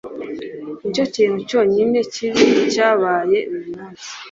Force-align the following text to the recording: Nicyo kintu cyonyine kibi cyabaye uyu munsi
Nicyo 0.81 1.03
kintu 1.15 1.39
cyonyine 1.49 1.99
kibi 2.13 2.43
cyabaye 2.73 3.39
uyu 3.53 3.67
munsi 3.75 4.07